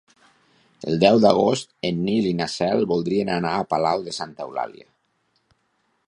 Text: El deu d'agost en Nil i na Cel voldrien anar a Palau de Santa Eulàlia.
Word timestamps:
El 0.91 0.95
deu 1.01 1.19
d'agost 1.25 1.67
en 1.89 1.99
Nil 2.07 2.29
i 2.29 2.33
na 2.39 2.47
Cel 2.53 2.81
voldrien 2.93 3.31
anar 3.33 3.51
a 3.59 3.67
Palau 3.75 4.05
de 4.09 4.15
Santa 4.21 4.47
Eulàlia. 4.47 4.89